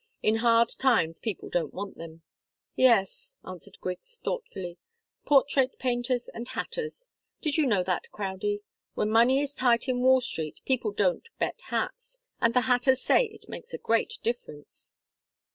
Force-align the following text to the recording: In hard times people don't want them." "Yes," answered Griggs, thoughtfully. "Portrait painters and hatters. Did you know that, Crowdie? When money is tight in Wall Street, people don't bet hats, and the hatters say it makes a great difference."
In 0.23 0.37
hard 0.37 0.69
times 0.79 1.19
people 1.19 1.47
don't 1.47 1.75
want 1.75 1.95
them." 1.95 2.23
"Yes," 2.75 3.37
answered 3.45 3.77
Griggs, 3.81 4.17
thoughtfully. 4.23 4.79
"Portrait 5.27 5.77
painters 5.77 6.27
and 6.27 6.47
hatters. 6.47 7.05
Did 7.39 7.57
you 7.57 7.67
know 7.67 7.83
that, 7.83 8.11
Crowdie? 8.11 8.63
When 8.95 9.11
money 9.11 9.43
is 9.43 9.53
tight 9.53 9.87
in 9.87 9.99
Wall 10.01 10.19
Street, 10.19 10.59
people 10.65 10.89
don't 10.91 11.29
bet 11.37 11.61
hats, 11.67 12.19
and 12.39 12.55
the 12.55 12.61
hatters 12.61 12.99
say 12.99 13.25
it 13.25 13.45
makes 13.47 13.75
a 13.75 13.77
great 13.77 14.17
difference." 14.23 14.95